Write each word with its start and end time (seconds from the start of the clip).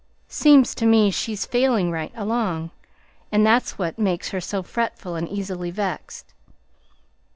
Seems 0.29 0.73
to 0.73 0.87
me 0.87 1.11
she's 1.11 1.45
failing 1.45 1.91
right 1.91 2.11
along, 2.15 2.71
and 3.31 3.45
that's 3.45 3.77
what 3.77 3.99
makes 3.99 4.29
her 4.29 4.41
so 4.41 4.63
fretful 4.63 5.13
and 5.13 5.29
easy 5.29 5.69
vexed. 5.69 6.33